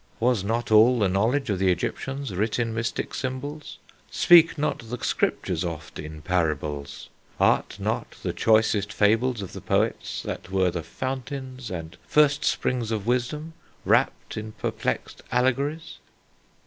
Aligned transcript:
Was 0.19 0.43
not 0.43 0.71
all 0.71 0.97
the 0.97 1.07
knowledge 1.07 1.51
Of 1.51 1.59
the 1.59 1.71
Egyptians 1.71 2.33
writ 2.35 2.57
in 2.57 2.73
mystic 2.73 3.13
symbols? 3.13 3.77
Speak 4.09 4.57
not 4.57 4.79
the 4.89 4.97
Scriptures 5.03 5.63
oft 5.63 5.99
in 5.99 6.23
parables? 6.23 7.09
Are 7.39 7.63
not 7.77 8.15
the 8.23 8.33
choicest 8.33 8.91
fables 8.91 9.43
of 9.43 9.53
the 9.53 9.61
poets, 9.61 10.23
That 10.23 10.49
were 10.49 10.71
the 10.71 10.81
fountains 10.81 11.69
and 11.69 11.97
first 12.07 12.43
springs 12.43 12.89
of 12.89 13.05
wisdom, 13.05 13.53
Wrapp'd 13.85 14.37
in 14.37 14.53
perplexed 14.53 15.21
allegories? 15.31 15.99